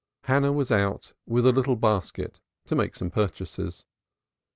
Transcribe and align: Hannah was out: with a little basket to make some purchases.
Hannah 0.23 0.51
was 0.51 0.71
out: 0.71 1.13
with 1.27 1.45
a 1.45 1.51
little 1.51 1.75
basket 1.75 2.39
to 2.65 2.73
make 2.73 2.95
some 2.95 3.11
purchases. 3.11 3.85